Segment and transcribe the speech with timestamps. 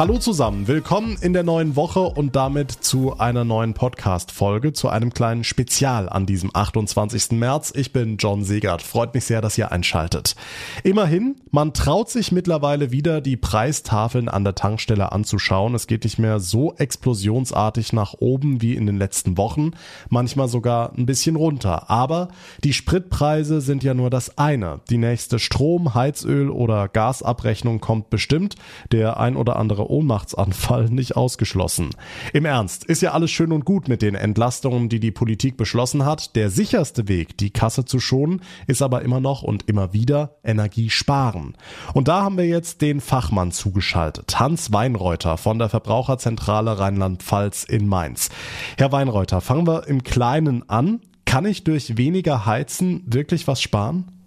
[0.00, 5.12] Hallo zusammen, willkommen in der neuen Woche und damit zu einer neuen Podcast-Folge, zu einem
[5.12, 7.32] kleinen Spezial an diesem 28.
[7.32, 7.70] März.
[7.76, 8.80] Ich bin John Segert.
[8.80, 10.36] Freut mich sehr, dass ihr einschaltet.
[10.84, 15.74] Immerhin, man traut sich mittlerweile wieder, die Preistafeln an der Tankstelle anzuschauen.
[15.74, 19.72] Es geht nicht mehr so explosionsartig nach oben wie in den letzten Wochen,
[20.08, 21.90] manchmal sogar ein bisschen runter.
[21.90, 22.28] Aber
[22.64, 24.80] die Spritpreise sind ja nur das eine.
[24.88, 28.54] Die nächste Strom-, Heizöl- oder Gasabrechnung kommt bestimmt.
[28.92, 31.90] Der ein oder andere Ohnmachtsanfall nicht ausgeschlossen.
[32.32, 36.04] Im Ernst, ist ja alles schön und gut mit den Entlastungen, die die Politik beschlossen
[36.04, 36.36] hat.
[36.36, 40.90] Der sicherste Weg, die Kasse zu schonen, ist aber immer noch und immer wieder Energie
[40.90, 41.56] sparen.
[41.92, 47.86] Und da haben wir jetzt den Fachmann zugeschaltet, Hans Weinreuter von der Verbraucherzentrale Rheinland-Pfalz in
[47.86, 48.30] Mainz.
[48.78, 51.00] Herr Weinreuter, fangen wir im Kleinen an.
[51.24, 54.19] Kann ich durch weniger Heizen wirklich was sparen?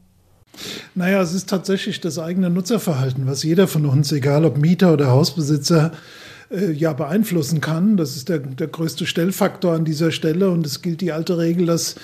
[0.96, 5.08] Naja, es ist tatsächlich das eigene Nutzerverhalten, was jeder von uns, egal ob Mieter oder
[5.08, 5.92] Hausbesitzer,
[6.52, 7.98] äh, ja beeinflussen kann.
[7.98, 11.66] Das ist der, der größte Stellfaktor an dieser Stelle und es gilt die alte Regel,
[11.66, 11.96] dass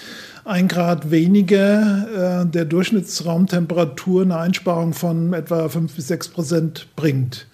[0.45, 7.45] ein Grad weniger äh, der Durchschnittsraumtemperatur eine Einsparung von etwa fünf bis sechs Prozent bringt.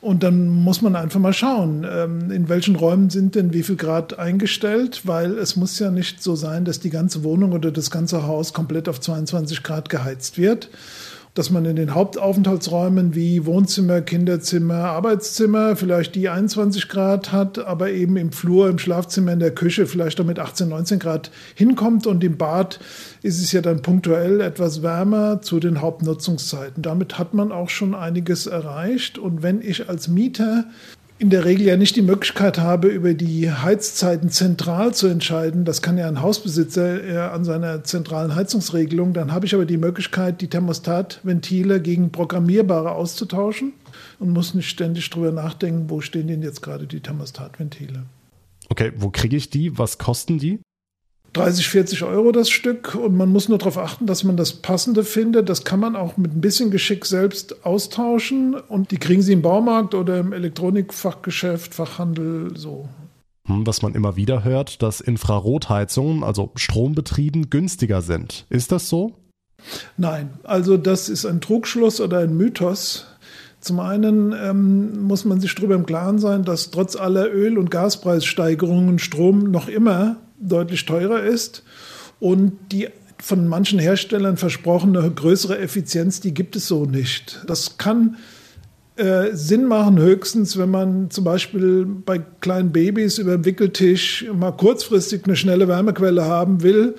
[0.00, 3.76] Und dann muss man einfach mal schauen, ähm, in welchen Räumen sind denn wie viel
[3.76, 7.90] Grad eingestellt, weil es muss ja nicht so sein, dass die ganze Wohnung oder das
[7.90, 10.70] ganze Haus komplett auf 22 Grad geheizt wird
[11.34, 17.90] dass man in den Hauptaufenthaltsräumen wie Wohnzimmer, Kinderzimmer, Arbeitszimmer vielleicht die 21 Grad hat, aber
[17.90, 22.06] eben im Flur, im Schlafzimmer, in der Küche vielleicht auch mit 18, 19 Grad hinkommt
[22.06, 22.80] und im Bad
[23.22, 26.82] ist es ja dann punktuell etwas wärmer zu den Hauptnutzungszeiten.
[26.82, 30.64] Damit hat man auch schon einiges erreicht und wenn ich als Mieter
[31.20, 35.66] in der Regel ja nicht die Möglichkeit habe, über die Heizzeiten zentral zu entscheiden.
[35.66, 39.12] Das kann ja ein Hausbesitzer an seiner zentralen Heizungsregelung.
[39.12, 43.74] Dann habe ich aber die Möglichkeit, die Thermostatventile gegen programmierbare auszutauschen
[44.18, 48.04] und muss nicht ständig drüber nachdenken, wo stehen denn jetzt gerade die Thermostatventile.
[48.70, 49.76] Okay, wo kriege ich die?
[49.78, 50.60] Was kosten die?
[51.32, 55.04] 30, 40 Euro das Stück und man muss nur darauf achten, dass man das Passende
[55.04, 55.48] findet.
[55.48, 59.42] Das kann man auch mit ein bisschen Geschick selbst austauschen und die kriegen Sie im
[59.42, 62.88] Baumarkt oder im Elektronikfachgeschäft, Fachhandel so.
[63.46, 68.46] Hm, was man immer wieder hört, dass Infrarotheizungen, also strombetrieben, günstiger sind.
[68.48, 69.12] Ist das so?
[69.96, 73.06] Nein, also das ist ein Trugschluss oder ein Mythos.
[73.60, 77.70] Zum einen ähm, muss man sich darüber im Klaren sein, dass trotz aller Öl- und
[77.70, 81.62] Gaspreissteigerungen Strom noch immer deutlich teurer ist
[82.18, 87.40] und die von manchen Herstellern versprochene größere Effizienz, die gibt es so nicht.
[87.46, 88.16] Das kann
[88.96, 94.52] äh, Sinn machen, höchstens, wenn man zum Beispiel bei kleinen Babys über dem Wickeltisch mal
[94.52, 96.96] kurzfristig eine schnelle Wärmequelle haben will,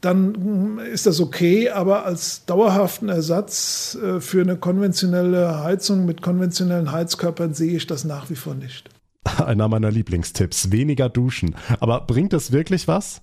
[0.00, 6.90] dann ist das okay, aber als dauerhaften Ersatz äh, für eine konventionelle Heizung mit konventionellen
[6.90, 8.90] Heizkörpern sehe ich das nach wie vor nicht.
[9.44, 11.54] Einer meiner Lieblingstipps, weniger duschen.
[11.80, 13.20] Aber bringt das wirklich was?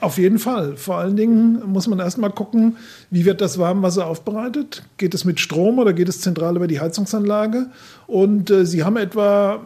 [0.00, 0.76] Auf jeden Fall.
[0.76, 2.76] Vor allen Dingen muss man erstmal gucken,
[3.10, 4.82] wie wird das Warmwasser aufbereitet?
[4.96, 7.66] Geht es mit Strom oder geht es zentral über die Heizungsanlage?
[8.06, 9.60] Und äh, Sie haben etwa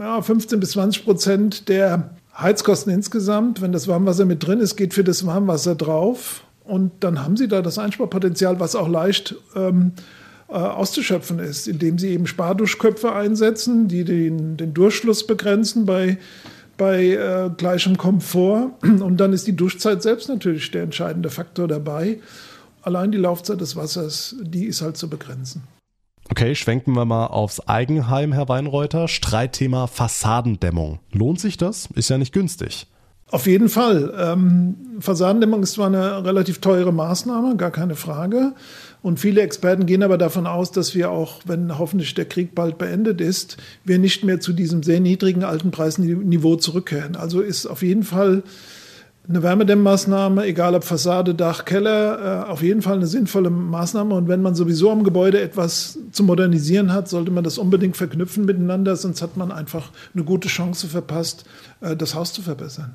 [0.00, 3.62] ja, 15 bis 20 Prozent der Heizkosten insgesamt.
[3.62, 6.42] Wenn das Warmwasser mit drin ist, geht für das Warmwasser drauf.
[6.64, 10.00] Und dann haben Sie da das Einsparpotenzial, was auch leicht ähm, äh,
[10.54, 16.18] auszuschöpfen ist, indem sie eben Sparduschköpfe einsetzen, die den, den Durchschluss begrenzen bei,
[16.76, 18.70] bei äh, gleichem Komfort.
[18.82, 22.20] Und dann ist die Duschzeit selbst natürlich der entscheidende Faktor dabei.
[22.82, 25.64] Allein die Laufzeit des Wassers, die ist halt zu begrenzen.
[26.28, 29.08] Okay, schwenken wir mal aufs Eigenheim, Herr Weinreuter.
[29.08, 31.00] Streitthema Fassadendämmung.
[31.12, 31.88] Lohnt sich das?
[31.94, 32.86] Ist ja nicht günstig.
[33.28, 34.14] Auf jeden Fall.
[34.16, 38.52] Ähm, Fassadendämmung ist zwar eine relativ teure Maßnahme, gar keine Frage.
[39.02, 42.78] Und viele Experten gehen aber davon aus, dass wir auch, wenn hoffentlich der Krieg bald
[42.78, 47.16] beendet ist, wir nicht mehr zu diesem sehr niedrigen alten Preisniveau zurückkehren.
[47.16, 48.44] Also ist auf jeden Fall
[49.28, 54.14] eine Wärmedämmmaßnahme, egal ob Fassade, Dach, Keller, äh, auf jeden Fall eine sinnvolle Maßnahme.
[54.14, 58.44] Und wenn man sowieso am Gebäude etwas zu modernisieren hat, sollte man das unbedingt verknüpfen
[58.44, 61.44] miteinander, sonst hat man einfach eine gute Chance verpasst,
[61.80, 62.94] äh, das Haus zu verbessern.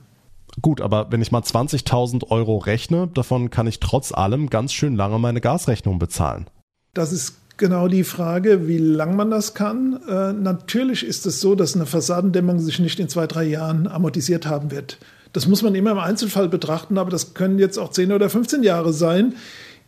[0.62, 4.96] Gut, aber wenn ich mal 20.000 Euro rechne, davon kann ich trotz allem ganz schön
[4.96, 6.48] lange meine Gasrechnung bezahlen.
[6.94, 10.00] Das ist genau die Frage, wie lang man das kann.
[10.08, 14.46] Äh, natürlich ist es so, dass eine Fassadendämmung sich nicht in zwei, drei Jahren amortisiert
[14.46, 14.98] haben wird.
[15.34, 18.64] Das muss man immer im Einzelfall betrachten, aber das können jetzt auch 10 oder 15
[18.64, 19.36] Jahre sein.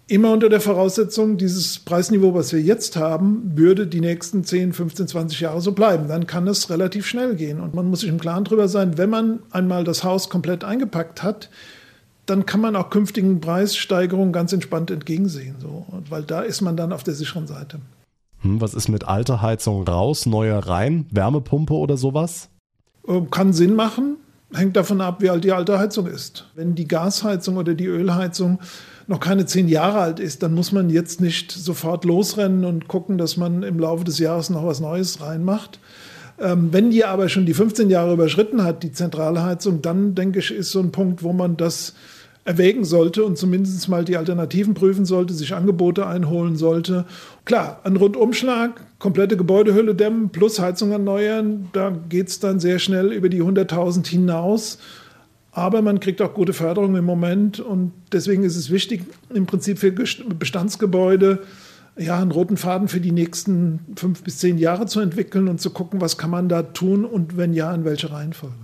[0.07, 5.07] Immer unter der Voraussetzung, dieses Preisniveau, was wir jetzt haben, würde die nächsten 10, 15,
[5.07, 6.09] 20 Jahre so bleiben.
[6.09, 7.61] Dann kann es relativ schnell gehen.
[7.61, 11.23] Und man muss sich im Klaren darüber sein, wenn man einmal das Haus komplett eingepackt
[11.23, 11.49] hat,
[12.25, 15.55] dann kann man auch künftigen Preissteigerungen ganz entspannt entgegensehen.
[15.59, 15.85] So.
[16.09, 17.79] Weil da ist man dann auf der sicheren Seite.
[18.41, 22.49] Hm, was ist mit alter Heizung raus, neue rein, Wärmepumpe oder sowas?
[23.07, 24.17] Ähm, kann Sinn machen,
[24.53, 26.49] hängt davon ab, wie alt die alte Heizung ist.
[26.55, 28.59] Wenn die Gasheizung oder die Ölheizung
[29.07, 33.17] noch keine zehn Jahre alt ist, dann muss man jetzt nicht sofort losrennen und gucken,
[33.17, 35.79] dass man im Laufe des Jahres noch was Neues reinmacht.
[36.39, 40.51] Ähm, wenn die aber schon die 15 Jahre überschritten hat, die Zentralheizung, dann denke ich,
[40.51, 41.93] ist so ein Punkt, wo man das
[42.45, 47.05] erwägen sollte und zumindest mal die Alternativen prüfen sollte, sich Angebote einholen sollte.
[47.45, 53.13] Klar, ein Rundumschlag, komplette Gebäudehülle dämmen plus Heizung erneuern, da geht es dann sehr schnell
[53.13, 54.79] über die 100.000 hinaus.
[55.53, 59.77] Aber man kriegt auch gute Förderung im Moment und deswegen ist es wichtig, im Prinzip
[59.77, 61.43] für Bestandsgebäude
[61.97, 65.69] ja, einen roten Faden für die nächsten fünf bis zehn Jahre zu entwickeln und zu
[65.69, 68.55] gucken, was kann man da tun und wenn ja, in welche Reihenfolge.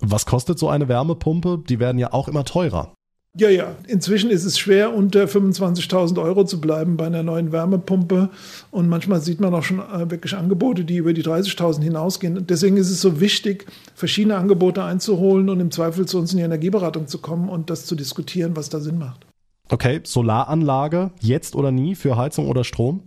[0.00, 1.62] Was kostet so eine Wärmepumpe?
[1.68, 2.94] Die werden ja auch immer teurer.
[3.36, 3.74] Ja, ja.
[3.88, 8.30] Inzwischen ist es schwer, unter 25.000 Euro zu bleiben bei einer neuen Wärmepumpe.
[8.70, 12.46] Und manchmal sieht man auch schon äh, wirklich Angebote, die über die 30.000 hinausgehen.
[12.46, 13.66] Deswegen ist es so wichtig,
[13.96, 17.86] verschiedene Angebote einzuholen und im Zweifel zu uns in die Energieberatung zu kommen und das
[17.86, 19.26] zu diskutieren, was da Sinn macht.
[19.68, 23.02] Okay, Solaranlage, jetzt oder nie für Heizung oder Strom?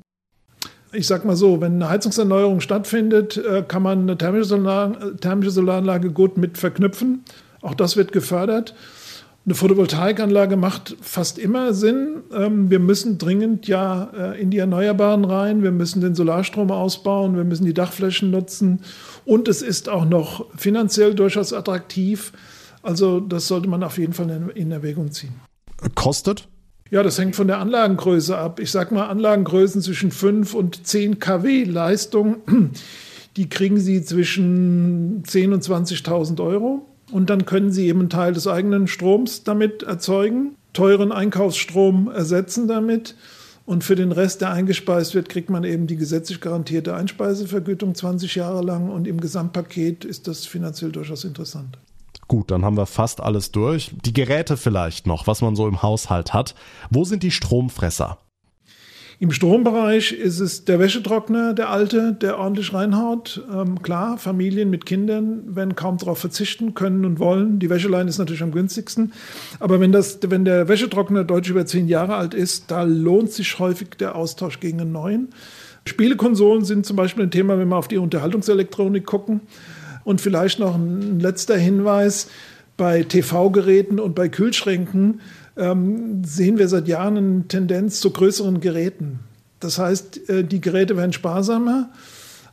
[0.91, 5.51] Ich sag mal so, wenn eine Heizungserneuerung stattfindet, äh, kann man eine thermische, Solar thermische
[5.51, 7.23] Solaranlage gut mit verknüpfen.
[7.62, 8.75] Auch das wird gefördert.
[9.47, 12.17] Eine Photovoltaikanlage macht fast immer Sinn.
[12.35, 15.63] Ähm, wir müssen dringend ja äh, in die Erneuerbaren rein.
[15.63, 17.38] Wir müssen den Solarstrom ausbauen.
[17.38, 18.81] Wir müssen die Dachflächen nutzen.
[19.23, 22.33] Und es ist auch noch finanziell durchaus attraktiv.
[22.83, 25.35] Also das sollte man auf jeden Fall in Erwägung ziehen.
[25.95, 26.49] Kostet?
[26.91, 28.59] Ja, das hängt von der Anlagengröße ab.
[28.59, 32.38] Ich sage mal Anlagengrößen zwischen 5 und 10 kW Leistung.
[33.38, 36.85] Die kriegen Sie zwischen 10.000 und 20.000 Euro.
[37.12, 42.68] Und dann können Sie eben einen Teil des eigenen Stroms damit erzeugen, teuren Einkaufsstrom ersetzen
[42.68, 43.15] damit.
[43.65, 48.36] Und für den Rest, der eingespeist wird, kriegt man eben die gesetzlich garantierte Einspeisevergütung 20
[48.36, 48.89] Jahre lang.
[48.89, 51.77] Und im Gesamtpaket ist das finanziell durchaus interessant.
[52.27, 53.92] Gut, dann haben wir fast alles durch.
[54.06, 56.56] Die Geräte vielleicht noch, was man so im Haushalt hat.
[56.89, 58.18] Wo sind die Stromfresser?
[59.19, 63.44] Im Strombereich ist es der Wäschetrockner, der alte, der ordentlich reinhaut.
[63.52, 67.58] Ähm, klar, Familien mit Kindern werden kaum darauf verzichten können und wollen.
[67.58, 69.14] Die Wäscheleine ist natürlich am günstigsten.
[69.60, 73.58] Aber wenn, das, wenn der Wäschetrockner deutlich über zehn Jahre alt ist, da lohnt sich
[73.58, 75.30] häufig der Austausch gegen einen neuen.
[75.86, 79.42] Spielekonsolen sind zum Beispiel ein Thema, wenn wir auf die Unterhaltungselektronik gucken.
[80.04, 82.30] Und vielleicht noch ein letzter Hinweis.
[82.78, 85.22] Bei TV-Geräten und bei Kühlschränken
[85.57, 89.19] ähm, sehen wir seit Jahren eine Tendenz zu größeren Geräten.
[89.59, 91.89] Das heißt, äh, die Geräte werden sparsamer,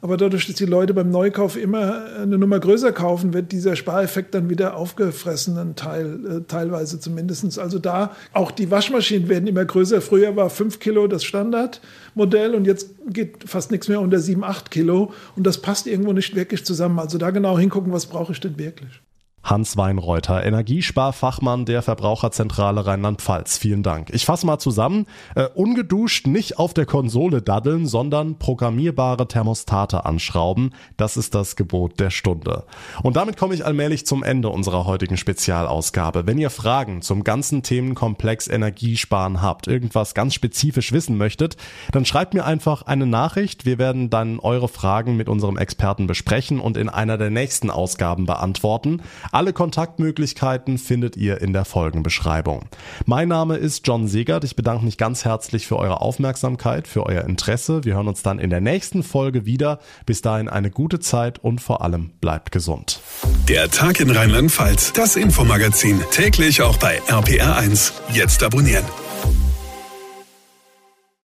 [0.04, 4.34] aber dadurch, dass die Leute beim Neukauf immer eine Nummer größer kaufen, wird dieser Spareffekt
[4.34, 7.58] dann wieder aufgefressen, Teil, äh, teilweise zumindest.
[7.58, 10.02] Also da, auch die Waschmaschinen werden immer größer.
[10.02, 14.70] Früher war 5 Kilo das Standardmodell und jetzt geht fast nichts mehr unter 7, 8
[14.70, 15.14] Kilo.
[15.36, 16.98] Und das passt irgendwo nicht wirklich zusammen.
[16.98, 19.00] Also da genau hingucken, was brauche ich denn wirklich.
[19.44, 23.58] Hans Weinreuter, Energiesparfachmann der Verbraucherzentrale Rheinland-Pfalz.
[23.58, 24.08] Vielen Dank.
[24.12, 25.06] Ich fasse mal zusammen.
[25.34, 30.70] Äh, ungeduscht nicht auf der Konsole daddeln, sondern programmierbare Thermostate anschrauben.
[30.96, 32.64] Das ist das Gebot der Stunde.
[33.02, 36.26] Und damit komme ich allmählich zum Ende unserer heutigen Spezialausgabe.
[36.26, 41.58] Wenn ihr Fragen zum ganzen Themenkomplex Energiesparen habt, irgendwas ganz spezifisch wissen möchtet,
[41.92, 43.66] dann schreibt mir einfach eine Nachricht.
[43.66, 48.24] Wir werden dann eure Fragen mit unserem Experten besprechen und in einer der nächsten Ausgaben
[48.24, 49.02] beantworten.
[49.34, 52.66] Alle Kontaktmöglichkeiten findet ihr in der Folgenbeschreibung.
[53.04, 54.44] Mein Name ist John Segert.
[54.44, 57.82] Ich bedanke mich ganz herzlich für eure Aufmerksamkeit, für euer Interesse.
[57.82, 59.80] Wir hören uns dann in der nächsten Folge wieder.
[60.06, 63.00] Bis dahin eine gute Zeit und vor allem bleibt gesund.
[63.48, 67.92] Der Tag in Rheinland-Pfalz, das Infomagazin, täglich auch bei RPR1.
[68.12, 68.84] Jetzt abonnieren.